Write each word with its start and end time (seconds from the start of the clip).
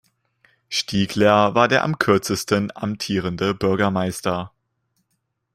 Stiegler 0.67 1.53
war 1.53 1.67
der 1.67 1.83
am 1.83 1.99
kürzesten 1.99 2.75
amtierende 2.75 3.53
Bürgermeister. 3.53 4.51